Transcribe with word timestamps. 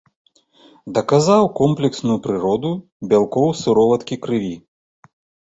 Даказаў 0.95 1.43
комплексную 1.59 2.15
прыроду 2.25 2.71
бялкоў 3.13 3.47
сыроваткі 3.61 4.15
крыві. 4.27 4.53